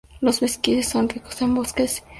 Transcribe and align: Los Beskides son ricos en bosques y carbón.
Los 0.19 0.39
Beskides 0.39 0.87
son 0.89 1.09
ricos 1.09 1.39
en 1.43 1.53
bosques 1.53 1.97
y 1.99 2.01
carbón. 2.01 2.09